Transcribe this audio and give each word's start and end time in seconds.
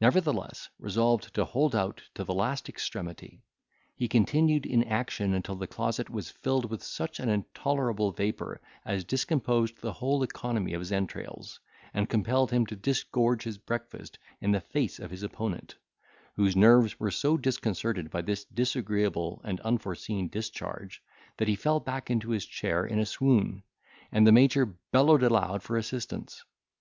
Nevertheless, 0.00 0.68
resolved 0.78 1.34
to 1.34 1.44
hold 1.44 1.74
out 1.74 2.00
to 2.14 2.22
the 2.22 2.32
last 2.32 2.68
extremity, 2.68 3.42
he 3.96 4.06
continued 4.06 4.64
in 4.64 4.84
action 4.84 5.34
until 5.34 5.56
the 5.56 5.66
closet 5.66 6.08
was 6.08 6.30
filled 6.30 6.70
with 6.70 6.84
such 6.84 7.18
an 7.18 7.28
intolerable 7.28 8.12
vapour 8.12 8.60
as 8.84 9.02
discomposed 9.02 9.80
the 9.80 9.94
whole 9.94 10.22
economy 10.22 10.72
of 10.72 10.80
his 10.80 10.92
entrails, 10.92 11.58
and 11.92 12.08
compelled 12.08 12.52
him 12.52 12.64
to 12.66 12.76
disgorge 12.76 13.42
his 13.42 13.58
breakfast 13.58 14.20
in 14.40 14.52
the 14.52 14.60
face 14.60 15.00
of 15.00 15.10
his 15.10 15.24
opponent, 15.24 15.74
whose 16.36 16.54
nerves 16.54 17.00
were 17.00 17.10
so 17.10 17.36
disconcerted 17.36 18.08
by 18.08 18.22
this 18.22 18.44
disagreeable 18.44 19.40
and 19.44 19.58
unforeseen 19.62 20.28
discharge, 20.28 21.02
that 21.38 21.48
he 21.48 21.56
fell 21.56 21.80
back 21.80 22.08
into 22.08 22.30
his 22.30 22.46
chair 22.46 22.86
in 22.86 23.00
a 23.00 23.04
swoon, 23.04 23.64
and 24.12 24.24
the 24.24 24.30
major 24.30 24.64
bellowed 24.92 25.24
aloud 25.24 25.60
for 25.60 25.76
assistance. 25.76 26.44